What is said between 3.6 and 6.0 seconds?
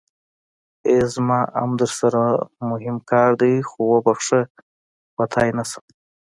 خو وبښه وتی نشم.